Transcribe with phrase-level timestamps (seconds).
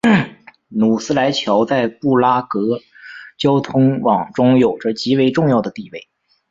[0.69, 2.79] 努斯莱桥在布拉格
[3.37, 6.09] 交通网中有着极为重要的地位。